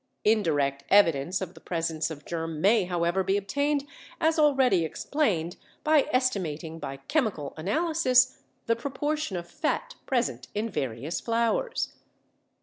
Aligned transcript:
Indirect 0.25 0.83
evidence 0.89 1.41
of 1.41 1.53
the 1.53 1.59
presence 1.59 2.09
of 2.09 2.25
germ 2.25 2.59
may, 2.59 2.85
however, 2.85 3.23
be 3.23 3.37
obtained 3.37 3.85
as 4.19 4.39
already 4.39 4.83
explained 4.83 5.57
by 5.83 6.09
estimating 6.11 6.79
by 6.79 6.97
chemical 7.07 7.53
analysis 7.55 8.41
the 8.65 8.75
proportion 8.75 9.37
of 9.37 9.47
fat 9.47 9.93
present 10.07 10.47
in 10.55 10.71
various 10.71 11.19
flours. 11.19 11.93